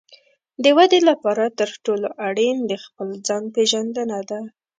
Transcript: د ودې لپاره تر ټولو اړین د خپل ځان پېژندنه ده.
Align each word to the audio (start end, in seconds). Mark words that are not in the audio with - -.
د 0.63 0.65
ودې 0.77 0.99
لپاره 1.09 1.43
تر 1.59 1.69
ټولو 1.85 2.07
اړین 2.27 2.57
د 2.65 2.73
خپل 2.83 3.07
ځان 3.27 3.43
پېژندنه 3.55 4.19
ده. 4.29 4.39